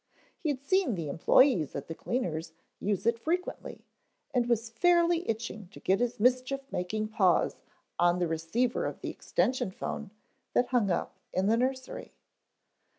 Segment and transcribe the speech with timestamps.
[0.39, 3.85] He had seen the employees at the cleaners use it frequently
[4.33, 7.57] and was fairly itching to get his mischief making paws
[7.99, 10.09] on the receiver of the extension phone
[10.53, 12.15] that hung up in the nursery.